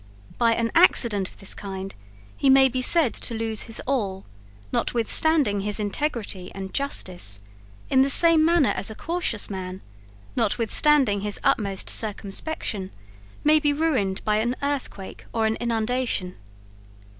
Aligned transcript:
By 0.39 0.55
an 0.55 0.71
accident 0.73 1.29
of 1.29 1.39
this 1.39 1.53
kind 1.53 1.93
he 2.35 2.49
may 2.49 2.69
be 2.69 2.81
said 2.81 3.13
to 3.13 3.35
lose 3.35 3.65
his 3.69 3.79
all, 3.85 4.25
notwithstanding 4.71 5.59
his 5.59 5.79
integrity 5.79 6.51
and 6.55 6.73
justice, 6.73 7.39
in 7.87 8.01
the 8.01 8.09
same 8.09 8.43
manner 8.43 8.71
as 8.75 8.89
a 8.89 8.95
cautious 8.95 9.47
man, 9.47 9.83
notwithstanding 10.35 11.21
his 11.21 11.39
utmost 11.43 11.87
circumspection, 11.87 12.89
may 13.43 13.59
be 13.59 13.73
ruined 13.73 14.25
by 14.25 14.37
an 14.37 14.55
earthquake 14.63 15.25
or 15.33 15.45
an 15.45 15.55
inundation. 15.57 16.35